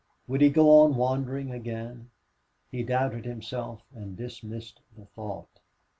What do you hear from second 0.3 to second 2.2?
he go on wandering again?